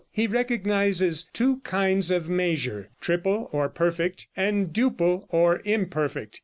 He 0.09 0.25
recognizes 0.25 1.29
two 1.31 1.57
kinds 1.57 2.09
of 2.09 2.27
measure 2.27 2.89
triple 3.01 3.49
or 3.51 3.69
perfect, 3.69 4.25
and 4.35 4.73
duple 4.73 5.27
or 5.29 5.61
imperfect. 5.63 6.39